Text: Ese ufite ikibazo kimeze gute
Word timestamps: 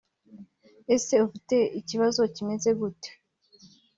Ese 0.95 1.13
ufite 1.27 1.57
ikibazo 1.79 2.21
kimeze 2.35 2.69
gute 2.79 3.09